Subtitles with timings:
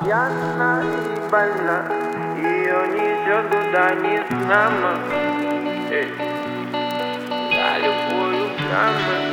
[0.00, 1.78] пьяна и больна
[2.36, 4.92] Ее несет куда не знамо
[5.90, 6.06] э,
[7.52, 9.29] За любую драму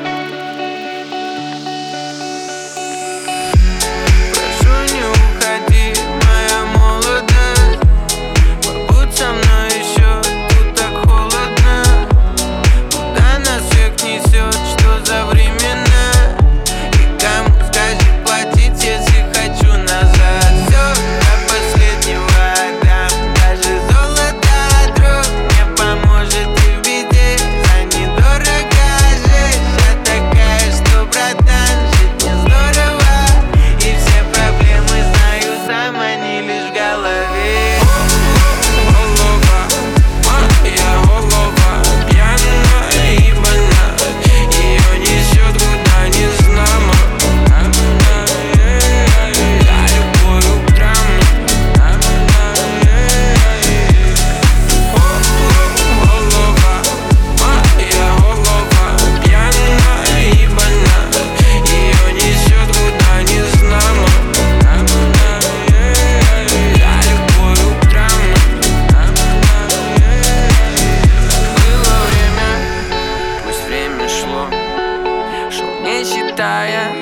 [76.37, 76.93] считая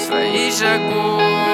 [0.00, 1.53] свои шагов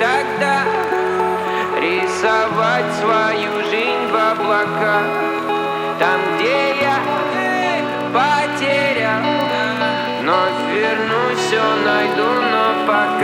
[0.00, 0.64] тогда
[1.78, 5.02] Рисовать свою жизнь в облака
[5.98, 6.96] Там, где я
[8.14, 9.22] потерял
[10.22, 10.38] Но
[10.72, 13.19] вернусь, все найду, но пока